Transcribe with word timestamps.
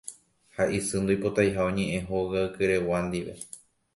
he'i 0.55 0.69
isy 0.77 0.95
ndoipotaiha 1.01 1.61
oñe'ẽ 1.69 2.01
hogaykeregua 2.07 2.99
ndive 3.07 3.33